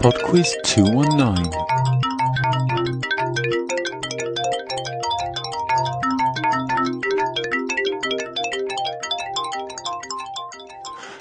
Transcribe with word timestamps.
PodQuiz 0.00 0.48
219. 0.64 1.50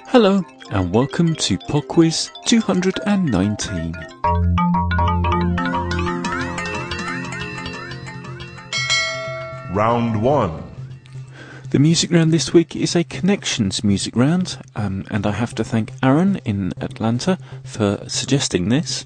Hello, 0.08 0.42
and 0.72 0.94
welcome 0.94 1.36
to 1.36 1.58
PodQuiz 1.58 2.30
219. 2.46 3.94
Round 9.74 10.22
1. 10.22 10.69
The 11.72 11.78
music 11.78 12.10
round 12.12 12.32
this 12.32 12.52
week 12.52 12.76
is 12.76 12.96
a 12.96 13.04
connections 13.04 13.84
music 13.84 14.16
round, 14.16 14.58
um, 14.76 15.06
and 15.12 15.28
I 15.28 15.34
have 15.34 15.54
to 15.54 15.64
thank 15.64 15.92
Aaron 16.02 16.38
in 16.44 16.74
Atlanta 16.82 17.38
for 17.64 18.04
suggesting 18.08 18.70
this. 18.70 19.06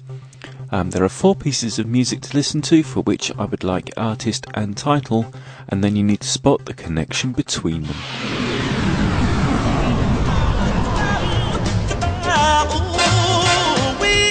Um, 0.72 0.88
there 0.88 1.04
are 1.04 1.10
four 1.10 1.34
pieces 1.34 1.78
of 1.78 1.86
music 1.86 2.22
to 2.22 2.34
listen 2.34 2.62
to 2.62 2.82
for 2.82 3.02
which 3.02 3.30
I 3.36 3.44
would 3.44 3.64
like 3.64 3.92
artist 3.98 4.46
and 4.54 4.78
title, 4.78 5.26
and 5.68 5.84
then 5.84 5.94
you 5.94 6.02
need 6.02 6.20
to 6.20 6.26
spot 6.26 6.64
the 6.64 6.72
connection 6.72 7.32
between 7.32 7.82
them. 7.82 7.96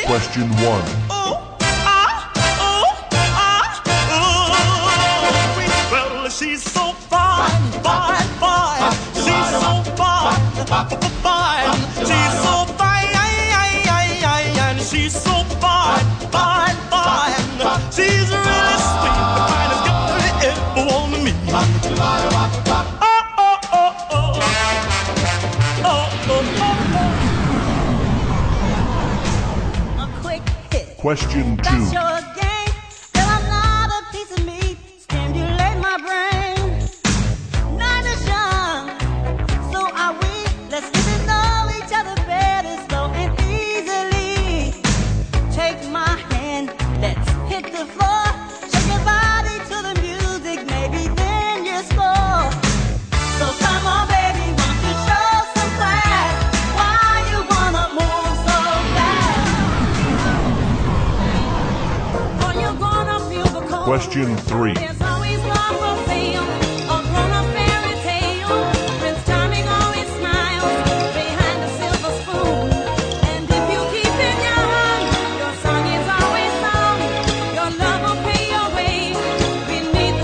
Question 0.08 0.50
1. 0.50 1.13
Fine, 7.44 7.72
fine, 7.84 8.30
fine. 8.40 8.94
She's 9.16 9.50
so 9.64 9.72
fine, 9.96 10.42
fine. 11.24 11.80
She's 12.08 12.34
so 12.44 12.56
fine, 12.78 13.10
and 14.60 14.80
she's 14.82 15.14
so 15.14 15.44
fine, 15.60 16.06
fine, 16.32 16.76
fine. 16.90 17.44
She's 17.92 18.30
really 18.30 18.78
sweet, 18.88 19.18
the 19.36 19.44
finest 19.50 19.84
girl 19.86 20.20
you 20.24 20.32
ever 20.50 20.84
want 20.92 21.10
to 21.16 21.20
meet. 21.24 21.38
Oh, 21.50 21.58
oh, 23.02 23.58
oh, 23.74 23.92
oh, 24.12 24.12
oh. 24.12 24.40
Oh, 25.86 26.08
oh, 26.30 26.44
oh, 29.98 30.04
A 30.04 30.06
quick 30.22 30.46
hit. 30.72 30.86
Question 30.98 31.46
That's 31.58 31.92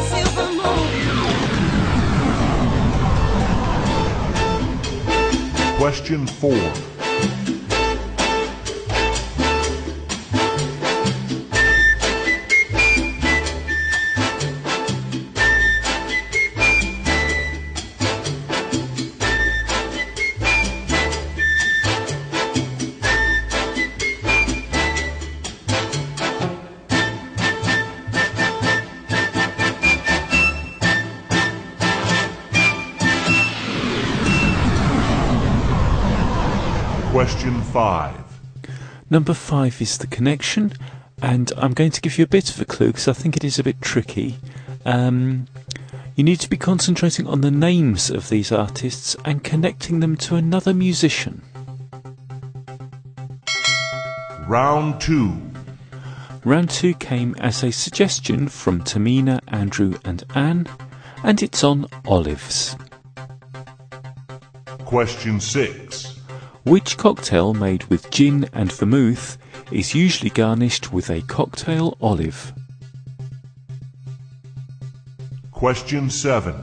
silver 0.09 0.53
moon. 0.53 0.95
Question 5.77 6.27
4. 6.27 6.88
Question 37.19 37.61
5. 37.61 38.15
Number 39.09 39.33
five 39.33 39.81
is 39.81 39.97
the 39.97 40.07
connection, 40.07 40.71
and 41.21 41.51
I'm 41.57 41.73
going 41.73 41.91
to 41.91 41.99
give 41.99 42.17
you 42.17 42.23
a 42.23 42.27
bit 42.27 42.49
of 42.49 42.61
a 42.61 42.63
clue 42.63 42.87
because 42.87 43.09
I 43.09 43.11
think 43.11 43.35
it 43.35 43.43
is 43.43 43.59
a 43.59 43.63
bit 43.63 43.81
tricky. 43.81 44.37
Um, 44.85 45.45
you 46.15 46.23
need 46.23 46.39
to 46.39 46.49
be 46.49 46.55
concentrating 46.55 47.27
on 47.27 47.41
the 47.41 47.51
names 47.51 48.09
of 48.09 48.29
these 48.29 48.53
artists 48.53 49.17
and 49.25 49.43
connecting 49.43 49.99
them 49.99 50.15
to 50.15 50.37
another 50.37 50.73
musician. 50.73 51.41
Round 54.47 55.01
2. 55.01 55.51
Round 56.45 56.69
two 56.69 56.93
came 56.93 57.35
as 57.39 57.65
a 57.65 57.73
suggestion 57.73 58.47
from 58.47 58.81
Tamina, 58.85 59.41
Andrew, 59.49 59.99
and 60.05 60.23
Anne, 60.35 60.67
and 61.21 61.43
it's 61.43 61.65
on 61.65 61.85
olives. 62.07 62.77
Question 64.85 65.41
6. 65.41 66.08
Which 66.69 66.97
cocktail 66.97 67.55
made 67.55 67.85
with 67.85 68.11
gin 68.11 68.47
and 68.53 68.71
vermouth 68.71 69.39
is 69.71 69.95
usually 69.95 70.29
garnished 70.29 70.93
with 70.93 71.09
a 71.09 71.23
cocktail 71.23 71.97
olive? 71.99 72.53
Question 75.51 76.11
7. 76.11 76.53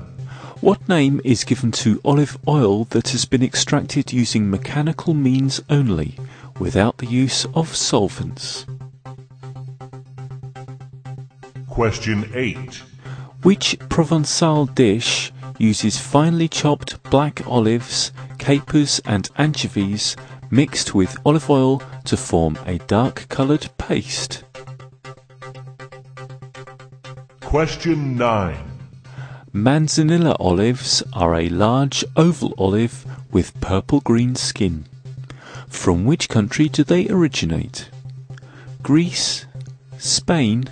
What 0.60 0.88
name 0.88 1.20
is 1.24 1.42
given 1.42 1.72
to 1.72 2.00
olive 2.04 2.38
oil 2.46 2.84
that 2.90 3.08
has 3.08 3.24
been 3.24 3.42
extracted 3.42 4.12
using 4.12 4.48
mechanical 4.48 5.12
means 5.12 5.60
only, 5.68 6.16
without 6.60 6.98
the 6.98 7.06
use 7.06 7.44
of 7.56 7.74
solvents? 7.74 8.64
Question 11.68 12.30
8. 12.32 12.80
Which 13.42 13.76
Provençal 13.80 14.72
dish 14.72 15.32
uses 15.58 15.98
finely 15.98 16.48
chopped 16.48 17.02
black 17.10 17.46
olives, 17.46 18.12
capers, 18.38 19.00
and 19.04 19.30
anchovies 19.36 20.16
mixed 20.50 20.94
with 20.94 21.16
olive 21.24 21.48
oil 21.50 21.82
to 22.04 22.16
form 22.16 22.58
a 22.66 22.78
dark 22.78 23.26
coloured 23.28 23.68
paste? 23.78 24.44
Question 27.40 28.16
9. 28.16 28.56
Manzanilla 29.52 30.36
olives 30.38 31.02
are 31.12 31.34
a 31.34 31.48
large 31.48 32.04
oval 32.16 32.52
olive 32.58 33.06
with 33.32 33.58
purple 33.60 34.00
green 34.00 34.34
skin. 34.34 34.84
From 35.68 36.04
which 36.04 36.28
country 36.28 36.68
do 36.68 36.84
they 36.84 37.08
originate? 37.08 37.88
Greece, 38.82 39.46
Spain, 39.98 40.64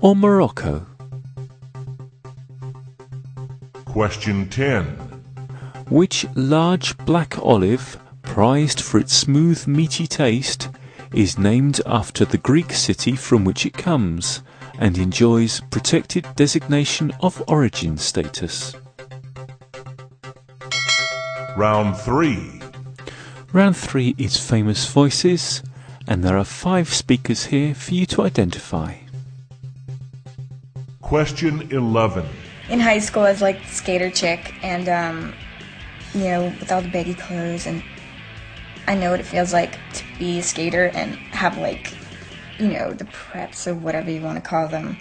or 0.00 0.16
Morocco? 0.16 0.86
Question 3.96 4.46
10. 4.50 4.84
Which 5.88 6.26
large 6.34 6.98
black 6.98 7.38
olive, 7.38 7.98
prized 8.20 8.78
for 8.78 9.00
its 9.00 9.14
smooth, 9.14 9.66
meaty 9.66 10.06
taste, 10.06 10.68
is 11.14 11.38
named 11.38 11.80
after 11.86 12.26
the 12.26 12.36
Greek 12.36 12.72
city 12.74 13.16
from 13.16 13.42
which 13.42 13.64
it 13.64 13.72
comes 13.72 14.42
and 14.78 14.98
enjoys 14.98 15.62
protected 15.70 16.26
designation 16.36 17.10
of 17.20 17.42
origin 17.48 17.96
status? 17.96 18.74
Round 21.56 21.96
3. 21.96 22.60
Round 23.54 23.74
three 23.74 24.14
is 24.18 24.36
famous 24.36 24.86
voices, 24.92 25.62
and 26.06 26.22
there 26.22 26.36
are 26.36 26.44
five 26.44 26.92
speakers 26.92 27.46
here 27.46 27.74
for 27.74 27.94
you 27.94 28.04
to 28.04 28.24
identify. 28.24 28.96
Question 31.00 31.72
11. 31.72 32.26
In 32.68 32.80
high 32.80 32.98
school 32.98 33.24
as 33.24 33.40
like 33.40 33.64
skater 33.64 34.10
chick 34.10 34.54
and 34.62 34.88
um 34.88 35.34
you 36.14 36.24
know 36.24 36.46
with 36.60 36.72
all 36.72 36.82
the 36.82 36.88
baggy 36.88 37.14
clothes 37.14 37.66
and 37.66 37.82
I 38.88 38.94
know 38.94 39.10
what 39.10 39.20
it 39.20 39.26
feels 39.26 39.52
like 39.52 39.78
to 39.94 40.04
be 40.18 40.38
a 40.38 40.42
skater 40.42 40.86
and 40.86 41.18
have 41.32 41.58
like 41.58 41.92
you 42.58 42.68
know 42.68 42.92
the 42.92 43.04
preps 43.04 43.66
or 43.66 43.74
whatever 43.74 44.10
you 44.10 44.20
want 44.20 44.36
to 44.36 44.48
call 44.48 44.68
them 44.68 44.98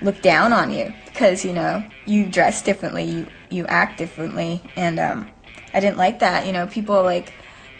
look 0.00 0.20
down 0.22 0.52
on 0.52 0.70
you 0.70 0.94
because 1.04 1.44
you 1.44 1.52
know 1.52 1.90
you 2.04 2.26
dress 2.26 2.62
differently 2.62 3.04
you 3.04 3.30
you 3.50 3.66
act 3.66 3.98
differently 3.98 4.62
and 4.76 4.98
um 4.98 5.30
I 5.74 5.80
didn't 5.80 5.98
like 5.98 6.20
that 6.20 6.46
you 6.46 6.52
know 6.52 6.66
people 6.66 7.02
like 7.02 7.32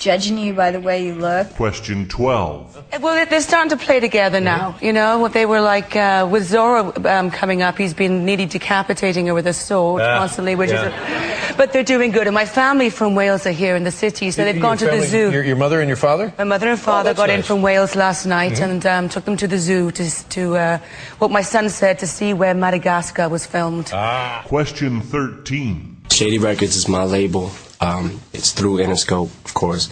judging 0.02 0.37
you 0.37 0.52
by 0.52 0.72
the 0.72 0.81
way 0.81 1.06
you 1.06 1.14
look. 1.14 1.49
Question 1.54 2.08
12. 2.08 3.00
Well, 3.00 3.25
they're 3.26 3.40
starting 3.40 3.70
to 3.70 3.76
play 3.76 4.00
together 4.00 4.40
now. 4.40 4.75
You 4.82 4.93
know, 4.93 5.19
what 5.19 5.32
they 5.32 5.46
were 5.46 5.60
like 5.60 5.94
uh, 5.94 6.28
with 6.31 6.44
Zora 6.44 6.93
um, 7.06 7.31
coming 7.31 7.62
up. 7.62 7.78
He's 7.78 7.94
been 7.94 8.25
nearly 8.25 8.46
decapitating 8.46 9.26
her 9.28 9.34
with 9.34 9.46
a 9.46 9.52
sword 9.52 10.02
Ah, 10.02 10.19
constantly, 10.19 10.54
which 10.56 10.70
yeah. 10.70 10.88
is. 10.88 11.52
A, 11.52 11.56
but 11.56 11.72
they're 11.72 11.84
doing 11.84 12.10
good. 12.10 12.26
And 12.26 12.34
my 12.34 12.44
family 12.46 12.90
from 12.90 13.14
Wales 13.14 13.46
are 13.46 13.52
here 13.52 13.76
in 13.76 13.84
the 13.84 13.90
city, 13.93 14.31
so 14.32 14.44
they've 14.44 14.56
Your 14.56 14.62
gone 14.62 14.78
to 14.78 14.87
the 14.87 15.02
zoo. 15.02 15.31
Your, 15.31 15.44
your 15.44 15.56
mother 15.56 15.81
and 15.81 15.88
your 15.88 15.96
father? 15.96 16.34
My 16.37 16.44
mother 16.44 16.69
and 16.69 16.81
father 16.81 17.10
that's 17.10 17.16
got 17.19 17.31
in 17.31 17.43
from 17.43 17.62
Wales 17.62 17.94
last 17.94 18.26
night 18.26 18.60
and 18.60 18.84
um, 18.84 19.08
took 19.08 19.25
them 19.25 19.37
to 19.37 19.46
the 19.46 19.58
zoo 19.58 19.93
to, 19.93 20.28
to 20.31 20.56
uh, 20.56 20.78
what 21.19 21.31
my 21.31 21.43
son 21.43 21.69
said, 21.70 22.00
to 22.00 22.06
see 22.06 22.34
where 22.34 22.54
Madagascar 22.54 23.28
was 23.28 23.46
filmed. 23.46 23.90
Ah. 23.94 24.43
Question 24.46 25.00
13. 25.00 25.96
Shady 26.10 26.38
Records 26.38 26.76
is 26.76 26.88
my 26.88 27.04
label. 27.04 27.50
Um, 27.82 28.20
it's 28.32 28.52
through 28.52 28.79
Interscope, 28.79 29.31
of 29.44 29.55
course, 29.55 29.88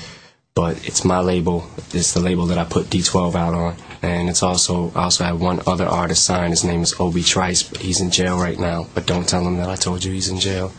but 0.54 0.86
it's 0.86 1.04
my 1.04 1.18
label. 1.18 1.66
It's 1.92 2.14
the 2.14 2.20
label 2.20 2.46
that 2.46 2.58
I 2.58 2.64
put 2.64 2.86
D12 2.86 3.34
out 3.34 3.52
on, 3.52 3.76
and 4.00 4.28
it's 4.28 4.44
also 4.44 4.92
I 4.94 5.04
also 5.04 5.24
have 5.24 5.40
one 5.40 5.60
other 5.66 5.86
artist 5.86 6.24
signed. 6.24 6.50
His 6.52 6.62
name 6.62 6.82
is 6.82 6.94
Obi 7.00 7.24
Trice, 7.24 7.64
but 7.64 7.80
he's 7.80 8.00
in 8.00 8.12
jail 8.12 8.38
right 8.38 8.58
now. 8.58 8.86
But 8.94 9.06
don't 9.06 9.28
tell 9.28 9.44
him 9.44 9.56
that 9.56 9.68
I 9.68 9.74
told 9.74 10.04
you 10.04 10.12
he's 10.12 10.28
in 10.28 10.38
jail. 10.38 10.72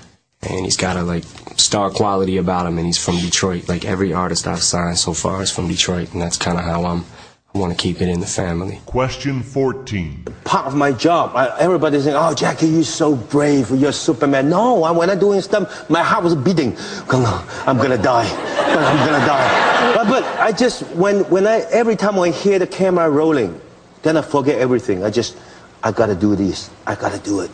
And 0.43 0.65
he's 0.65 0.77
got 0.77 0.95
a 0.95 1.03
like 1.03 1.25
star 1.57 1.91
quality 1.91 2.37
about 2.37 2.65
him, 2.65 2.77
and 2.77 2.87
he's 2.87 3.03
from 3.03 3.17
Detroit. 3.17 3.67
Like 3.67 3.83
every 3.83 4.13
artist 4.13 4.47
I've 4.47 4.63
signed 4.63 4.97
so 4.97 5.13
far 5.13 5.41
is 5.43 5.51
from 5.51 5.67
Detroit, 5.67 6.13
and 6.13 6.21
that's 6.21 6.37
kind 6.37 6.57
of 6.57 6.63
how 6.63 6.85
I'm. 6.85 7.05
I 7.53 7.57
want 7.57 7.74
to 7.74 7.77
keep 7.77 8.01
it 8.01 8.07
in 8.07 8.21
the 8.21 8.25
family. 8.25 8.80
Question 8.86 9.44
14. 9.44 10.24
part 10.45 10.68
of 10.68 10.75
my 10.75 10.94
job. 10.94 11.36
I, 11.36 11.59
everybody's 11.59 12.06
saying, 12.06 12.15
"Oh, 12.18 12.33
Jackie, 12.33 12.68
you're 12.68 12.83
so 12.83 13.13
brave. 13.15 13.69
You're 13.71 13.92
Superman." 13.92 14.50
No, 14.50 14.86
I, 14.86 14.92
when 14.92 15.09
I'm 15.09 15.19
doing 15.19 15.42
stuff, 15.42 15.89
my 15.89 16.01
heart 16.01 16.24
was 16.24 16.33
beating. 16.33 16.77
Come 17.09 17.25
on, 17.25 17.45
I'm 17.68 17.75
gonna 17.77 17.98
die. 17.98 18.30
I'm 18.69 19.06
gonna 19.06 19.25
die. 19.25 19.95
But, 19.95 20.07
but 20.07 20.24
I 20.39 20.53
just 20.53 20.83
when 20.95 21.25
when 21.30 21.45
I 21.45 21.59
every 21.71 21.98
time 21.98 22.18
I 22.18 22.30
hear 22.30 22.57
the 22.57 22.68
camera 22.68 23.09
rolling, 23.09 23.59
then 24.03 24.15
I 24.15 24.21
forget 24.21 24.57
everything. 24.59 25.03
I 25.03 25.09
just 25.09 25.38
I 25.83 25.92
gotta 25.92 26.15
do 26.15 26.38
this. 26.38 26.69
I 26.88 26.95
gotta 26.95 27.19
do 27.19 27.42
it. 27.42 27.51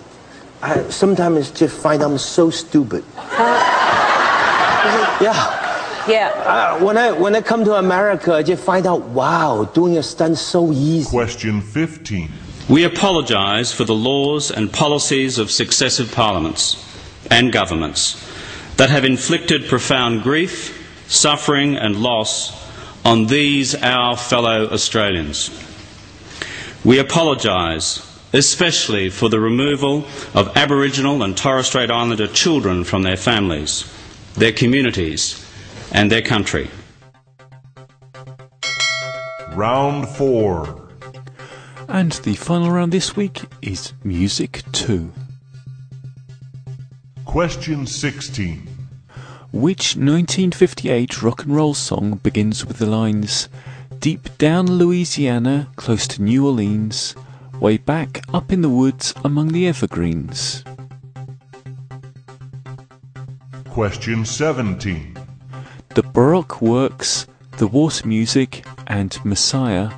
I 0.62 0.84
sometimes 0.90 1.50
just 1.50 1.76
find 1.76 2.04
I'm 2.04 2.20
so 2.20 2.52
stupid. 2.52 3.04
Uh, 3.18 3.58
yeah. 5.22 5.67
Yeah. 6.08 6.30
Uh, 6.30 6.84
when 6.84 6.98
I 6.98 7.12
when 7.12 7.36
I 7.36 7.42
come 7.42 7.66
to 7.66 7.76
America, 7.76 8.34
I 8.34 8.44
just 8.44 8.64
find 8.64 8.88
out, 8.88 9.02
wow, 9.10 9.66
doing 9.74 9.98
a 9.98 10.04
stunt 10.04 10.38
so 10.38 10.72
easy. 10.72 11.10
Question 11.10 11.62
15. 11.62 12.30
We 12.70 12.84
apologise 12.84 13.74
for 13.74 13.84
the 13.84 13.96
laws 13.96 14.52
and 14.52 14.72
policies 14.72 15.38
of 15.38 15.52
successive 15.52 16.12
parliaments 16.12 16.84
and 17.30 17.52
governments 17.52 18.24
that 18.78 18.90
have 18.90 19.06
inflicted 19.06 19.68
profound 19.68 20.24
grief, 20.24 20.74
suffering, 21.08 21.78
and 21.78 21.98
loss 21.98 22.52
on 23.06 23.28
these 23.28 23.76
our 23.76 24.18
fellow 24.18 24.68
Australians. 24.70 25.50
We 26.84 27.00
apologise 27.00 28.04
especially 28.34 29.10
for 29.10 29.30
the 29.30 29.40
removal 29.40 30.06
of 30.34 30.56
Aboriginal 30.56 31.24
and 31.24 31.36
Torres 31.36 31.68
Strait 31.68 31.90
Islander 31.90 32.28
children 32.28 32.84
from 32.84 33.04
their 33.04 33.18
families, 33.18 33.92
their 34.36 34.52
communities, 34.52 35.47
and 35.92 36.12
their 36.12 36.22
country. 36.22 36.70
Round 39.54 40.08
4. 40.08 40.90
And 41.90 42.12
the 42.12 42.36
final 42.36 42.70
round 42.70 42.92
this 42.92 43.16
week 43.16 43.42
is 43.62 43.94
Music 44.04 44.62
2. 44.74 45.12
Question 47.26 47.88
16. 47.88 48.68
Which 49.52 49.96
1958 49.96 51.24
rock 51.24 51.44
and 51.44 51.56
roll 51.56 51.74
song 51.74 52.16
begins 52.18 52.66
with 52.66 52.78
the 52.78 52.86
lines 52.86 53.50
Deep 54.00 54.38
down 54.38 54.68
Louisiana, 54.68 55.70
close 55.76 56.08
to 56.08 56.22
New 56.22 56.46
Orleans, 56.46 57.16
way 57.60 57.78
back 57.78 58.22
up 58.32 58.52
in 58.52 58.62
the 58.62 58.70
woods 58.70 59.14
among 59.26 59.48
the 59.50 59.68
evergreens? 59.68 60.64
Question 63.70 64.24
17. 64.24 65.17
The 65.98 66.04
Baroque 66.04 66.62
works, 66.62 67.26
The 67.58 67.66
Water 67.66 68.08
Music, 68.08 68.64
and 68.86 69.18
Messiah 69.26 69.90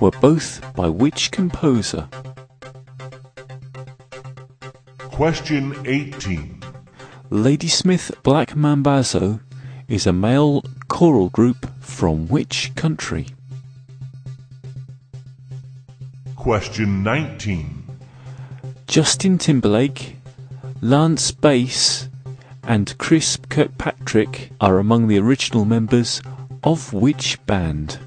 were 0.00 0.10
both 0.22 0.62
by 0.74 0.88
which 0.88 1.30
composer? 1.32 2.08
Question 4.96 5.76
18. 5.84 6.62
Ladysmith 7.28 8.10
Black 8.22 8.54
Mambazo 8.56 9.40
is 9.86 10.06
a 10.06 10.14
male 10.14 10.64
choral 10.88 11.28
group 11.28 11.70
from 11.78 12.26
which 12.28 12.74
country? 12.74 13.26
Question 16.36 17.02
19. 17.02 17.84
Justin 18.86 19.36
Timberlake, 19.36 20.16
Lance 20.80 21.32
Bass, 21.32 22.03
and 22.66 22.96
Chris 22.98 23.38
Kirkpatrick 23.48 24.50
are 24.60 24.78
among 24.78 25.08
the 25.08 25.18
original 25.18 25.64
members 25.64 26.22
of 26.62 26.92
which 26.92 27.44
band? 27.46 27.98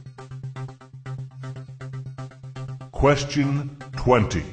Question 2.91 3.75
20. 3.95 4.43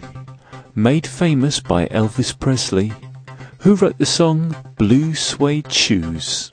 Made 0.74 1.06
famous 1.06 1.60
by 1.60 1.86
Elvis 1.86 2.38
Presley, 2.38 2.92
who 3.60 3.74
wrote 3.76 3.98
the 3.98 4.06
song 4.06 4.54
Blue 4.76 5.14
Suede 5.14 5.72
Shoes? 5.72 6.50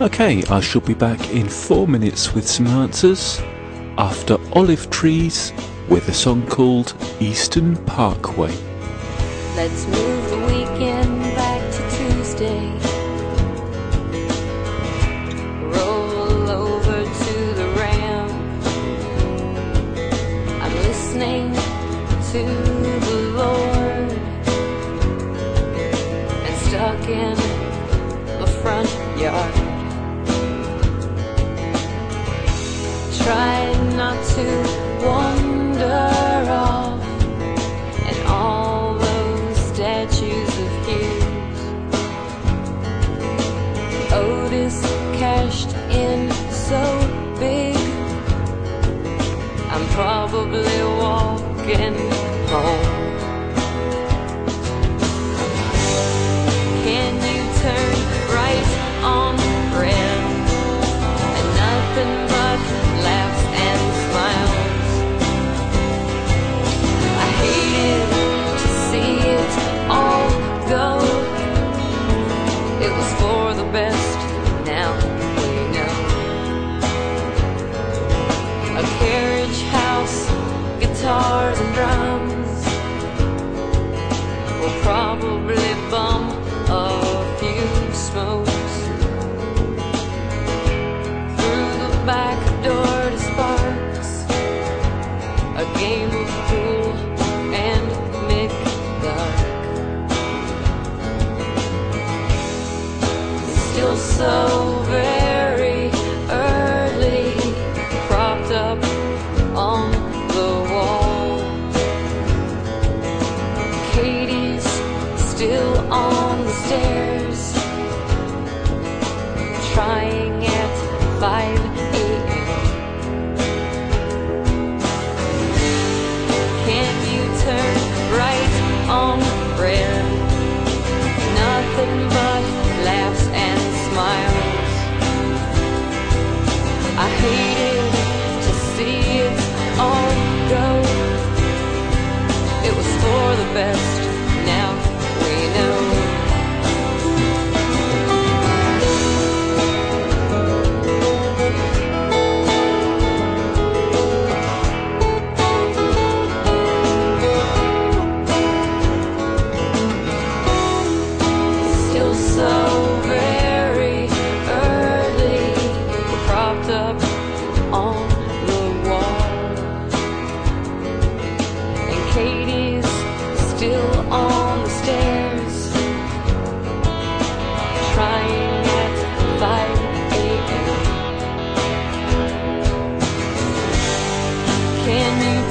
Okay, 0.00 0.44
I 0.44 0.60
shall 0.60 0.80
be 0.82 0.94
back 0.94 1.30
in 1.30 1.48
four 1.48 1.88
minutes 1.88 2.34
with 2.34 2.46
some 2.46 2.66
answers 2.68 3.40
after 3.96 4.38
Olive 4.52 4.88
Trees 4.90 5.52
with 5.88 6.08
a 6.08 6.12
song 6.12 6.46
called 6.46 6.94
Eastern 7.18 7.76
Parkway. 7.86 8.54
Let's 9.56 9.86
move 9.86 10.30
the 10.30 10.38
weekend 10.46 11.22
back 11.34 11.62
to 11.72 11.82
Tuesday. 11.96 12.70
Roll 15.62 16.50
over 16.50 17.04
to 17.04 17.54
the 17.54 17.68
Ram. 17.78 18.30
I'm 20.60 20.74
listening 20.88 21.54
to 22.32 22.42
the 23.08 23.18
Lord 23.34 24.12
and 26.44 26.56
stuck 26.66 27.08
in 27.08 27.34
the 28.38 28.46
front 28.62 28.90
yard. 29.18 29.54
Trying 33.24 33.96
not 33.96 34.22
to 34.34 34.88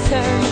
turn 0.07 0.46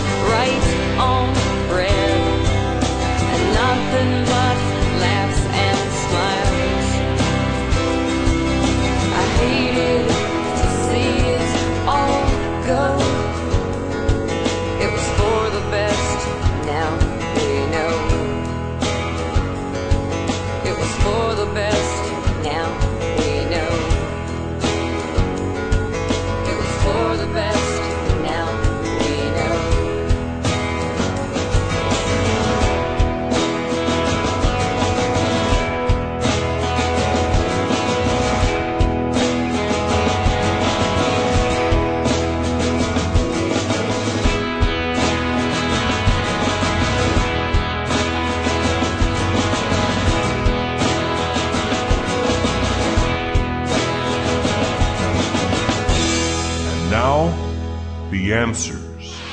answers. 58.96 59.26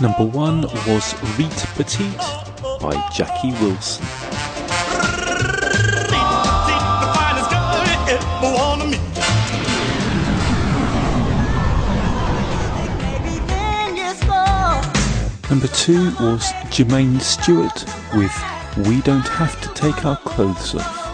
Number 0.00 0.24
one 0.24 0.62
was 0.86 1.14
Reet 1.38 1.66
Petite 1.74 2.18
by 2.80 3.08
Jackie 3.14 3.52
Wilson. 3.62 4.04
Number 15.48 15.68
two 15.68 16.06
was 16.20 16.42
Jermaine 16.70 17.20
Stewart 17.20 17.84
with 18.14 18.86
We 18.86 19.00
Don't 19.02 19.26
Have 19.28 19.60
to 19.62 19.68
Take 19.74 20.04
Our 20.04 20.16
Clothes 20.18 20.74
Off. 20.74 21.05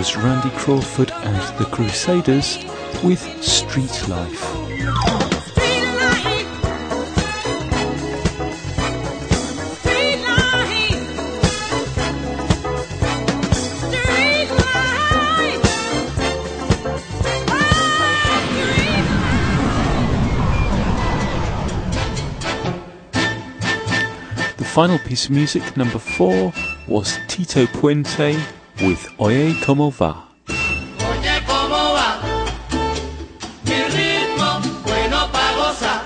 Was 0.00 0.16
Randy 0.16 0.48
Crawford 0.56 1.12
and 1.12 1.58
the 1.58 1.66
Crusaders 1.66 2.56
with 3.04 3.20
Street 3.42 4.08
Life. 4.08 4.46
Final 24.64 24.98
piece 25.00 25.26
of 25.26 25.32
music, 25.32 25.76
number 25.76 25.98
four, 25.98 26.54
was 26.88 27.18
Tito 27.28 27.66
Puente 27.66 28.40
with 28.82 29.08
Oye 29.18 29.54
Como 29.64 29.90
Va. 29.90 30.28
Oye, 30.48 31.42
¿cómo 31.46 31.92
va? 31.94 32.20
Mi 33.64 33.82
ritmo 33.94 34.60
bueno 34.84 35.28
gozar. 35.58 36.02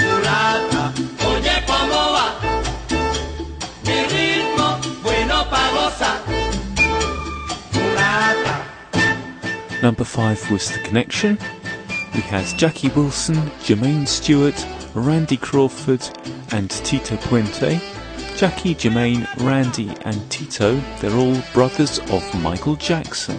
Mulata, 0.00 0.92
oye, 1.28 1.64
¿cómo 1.66 2.12
va? 2.12 2.34
Mi 3.84 3.98
ritmo 4.14 4.78
bueno 5.02 5.44
gozar. 5.74 6.20
Mulata. 7.72 8.64
Number 9.82 10.04
five 10.04 10.50
was 10.50 10.70
The 10.70 10.80
Connection. 10.80 11.38
We 12.14 12.20
had 12.22 12.44
Jackie 12.58 12.88
Wilson, 12.88 13.36
Jermaine 13.62 14.06
Stewart, 14.06 14.66
Randy 14.94 15.36
Crawford, 15.36 16.02
and 16.52 16.70
Tito 16.70 17.16
Puente. 17.16 17.80
Jackie, 18.40 18.74
Jermaine, 18.74 19.28
Randy, 19.44 19.90
and 20.06 20.30
Tito, 20.30 20.74
they're 20.98 21.14
all 21.14 21.36
brothers 21.52 21.98
of 22.10 22.42
Michael 22.42 22.74
Jackson. 22.74 23.38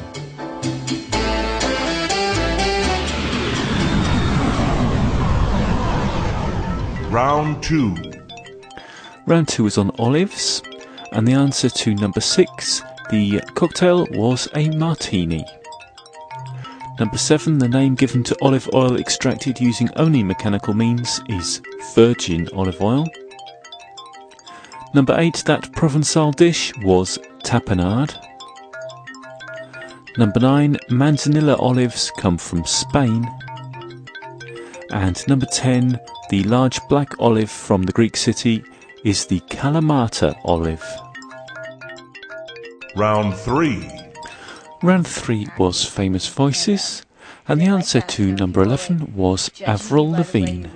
Round 7.09 7.63
2. 7.63 7.95
Round 9.25 9.47
two 9.47 9.63
was 9.63 9.79
on 9.79 9.89
olives, 9.97 10.61
and 11.13 11.27
the 11.27 11.33
answer 11.33 11.71
to 11.71 11.95
number 11.95 12.21
six, 12.21 12.83
the 13.09 13.41
cocktail 13.55 14.05
was 14.11 14.47
a 14.53 14.69
martini. 14.69 15.43
Number 16.99 17.17
seven, 17.17 17.57
the 17.57 17.67
name 17.67 17.95
given 17.95 18.23
to 18.25 18.37
olive 18.43 18.69
oil 18.71 18.97
extracted 18.97 19.59
using 19.59 19.89
only 19.95 20.21
mechanical 20.21 20.75
means 20.75 21.21
is 21.27 21.59
virgin 21.95 22.47
olive 22.53 22.79
oil. 22.79 23.07
Number 24.93 25.15
eight, 25.17 25.43
that 25.45 25.71
Provençal 25.71 26.35
dish 26.35 26.73
was 26.83 27.17
tapenade. 27.43 28.13
Number 30.17 30.41
nine, 30.41 30.77
manzanilla 30.89 31.57
olives 31.57 32.11
come 32.17 32.37
from 32.37 32.65
Spain. 32.65 33.25
And 34.91 35.25
number 35.29 35.45
10, 35.45 35.97
the 36.29 36.43
large 36.43 36.79
black 36.89 37.17
olive 37.19 37.49
from 37.49 37.83
the 37.83 37.93
Greek 37.93 38.17
city 38.17 38.63
is 39.05 39.25
the 39.25 39.39
Kalamata 39.41 40.35
olive. 40.43 40.83
Round 42.97 43.33
3. 43.33 43.89
Round 44.83 45.07
3 45.07 45.47
was 45.57 45.85
Famous 45.85 46.27
Voices, 46.27 47.05
and 47.47 47.61
the 47.61 47.67
answer 47.67 48.01
to 48.01 48.33
number 48.33 48.61
11 48.61 49.13
was 49.15 49.49
Avril 49.65 50.11
Lavigne. 50.11 50.67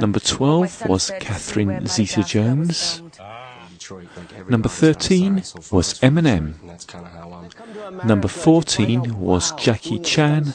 Number 0.00 0.20
12 0.20 0.86
was 0.88 1.10
Catherine 1.20 1.86
Zeta 1.86 2.22
Jones. 2.22 3.02
Ah, 3.20 3.68
Detroit. 3.72 4.08
Like 4.16 4.32
every 4.38 4.50
Number 4.50 4.68
13 4.68 5.34
signed 5.34 5.46
so 5.46 5.60
far 5.60 5.76
was 5.76 5.94
Eminem. 6.00 6.52
Detroit, 6.52 6.60
and 6.60 6.70
that's 6.70 6.84
kind 6.84 7.06
of 7.06 7.12
how 7.12 7.32
um, 7.32 8.00
I'm. 8.00 8.06
Number 8.06 8.28
14 8.28 9.18
was 9.18 9.52
Jackie 9.52 9.98
Chan. 10.00 10.54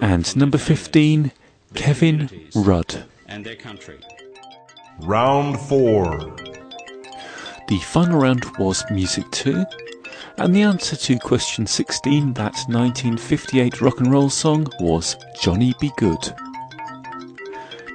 And 0.00 0.36
number 0.36 0.58
15, 0.58 1.32
Kevin 1.74 2.30
Rudd. 2.54 3.04
and 3.28 3.44
their 3.44 3.56
country. 3.56 3.98
Round 5.00 5.58
4. 5.58 6.36
The 7.68 7.78
final 7.78 8.20
round 8.20 8.44
was 8.58 8.84
Music 8.90 9.30
2. 9.30 9.64
And 10.38 10.54
the 10.54 10.62
answer 10.62 10.96
to 10.96 11.18
question 11.18 11.66
16, 11.66 12.34
that 12.34 12.54
1958 12.68 13.80
rock 13.80 14.00
and 14.00 14.10
roll 14.10 14.30
song, 14.30 14.66
was 14.80 15.16
Johnny 15.40 15.74
B. 15.80 15.90
Goode. 15.96 16.34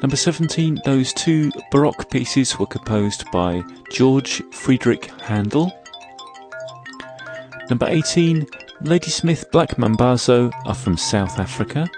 Number 0.01 0.15
17, 0.15 0.79
those 0.85 1.11
two 1.13 1.51
Baroque 1.71 2.09
pieces 2.11 2.59
were 2.59 2.67
composed 2.67 3.29
by 3.31 3.63
George 3.91 4.43
Friedrich 4.51 5.09
Handel. 5.21 5.71
Number 7.69 7.87
18, 7.87 8.45
Ladysmith 8.81 9.49
Black 9.51 9.71
Mambazo 9.77 10.51
are 10.65 10.75
from 10.75 10.97
South 10.97 11.39
Africa. 11.39 11.89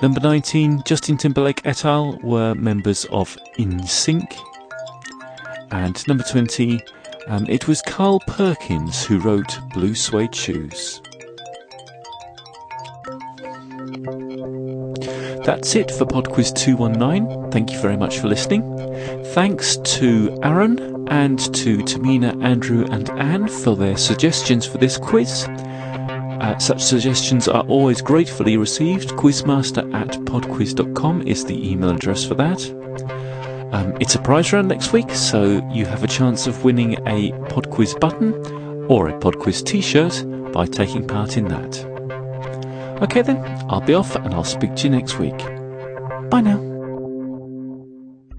Number 0.00 0.20
19, 0.20 0.82
Justin 0.86 1.18
Timberlake 1.18 1.60
et 1.66 1.84
al. 1.84 2.18
were 2.22 2.54
members 2.54 3.04
of 3.10 3.36
NSYNC. 3.58 4.34
And 5.72 6.08
number 6.08 6.24
20, 6.24 6.80
um, 7.26 7.44
it 7.50 7.68
was 7.68 7.82
Carl 7.82 8.20
Perkins 8.20 9.04
who 9.04 9.18
wrote 9.18 9.58
Blue 9.74 9.94
Suede 9.94 10.34
Shoes. 10.34 11.02
That's 15.48 15.74
it 15.76 15.90
for 15.90 16.04
PodQuiz 16.04 16.54
219. 16.56 17.50
Thank 17.50 17.72
you 17.72 17.80
very 17.80 17.96
much 17.96 18.18
for 18.18 18.28
listening. 18.28 18.62
Thanks 19.32 19.78
to 19.78 20.38
Aaron 20.42 21.08
and 21.08 21.38
to 21.54 21.78
Tamina, 21.78 22.44
Andrew, 22.44 22.84
and 22.90 23.08
Anne 23.12 23.48
for 23.48 23.74
their 23.74 23.96
suggestions 23.96 24.66
for 24.66 24.76
this 24.76 24.98
quiz. 24.98 25.46
Uh, 25.48 26.58
such 26.58 26.82
suggestions 26.82 27.48
are 27.48 27.62
always 27.62 28.02
gratefully 28.02 28.58
received. 28.58 29.08
Quizmaster 29.12 29.90
at 29.94 30.10
podquiz.com 30.26 31.26
is 31.26 31.46
the 31.46 31.72
email 31.72 31.94
address 31.94 32.26
for 32.26 32.34
that. 32.34 32.62
Um, 33.72 33.96
it's 34.00 34.16
a 34.16 34.20
prize 34.20 34.52
round 34.52 34.68
next 34.68 34.92
week, 34.92 35.10
so 35.12 35.66
you 35.72 35.86
have 35.86 36.04
a 36.04 36.08
chance 36.08 36.46
of 36.46 36.62
winning 36.62 36.92
a 37.06 37.32
PodQuiz 37.48 37.98
button 37.98 38.34
or 38.84 39.08
a 39.08 39.18
PodQuiz 39.18 39.64
t 39.64 39.80
shirt 39.80 40.52
by 40.52 40.66
taking 40.66 41.06
part 41.06 41.38
in 41.38 41.48
that. 41.48 41.97
Okay, 43.00 43.22
then, 43.22 43.38
I'll 43.68 43.80
be 43.80 43.94
off 43.94 44.16
and 44.16 44.34
I'll 44.34 44.42
speak 44.42 44.74
to 44.76 44.84
you 44.84 44.90
next 44.90 45.18
week. 45.20 45.38
Bye 46.30 46.40
now. 46.40 46.58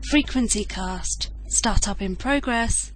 Frequency 0.09 0.65
Cast. 0.65 1.29
Startup 1.47 2.01
in 2.01 2.17
progress. 2.17 2.91